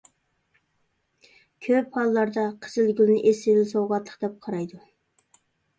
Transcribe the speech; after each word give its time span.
كۆپ 1.67 1.99
ھاللاردا 1.99 2.47
قىزىلگۈلنى 2.65 3.19
ئېسىل 3.33 3.65
سوۋغاتلىق 3.75 4.27
دەپ 4.27 4.45
قارايدۇ. 4.49 4.85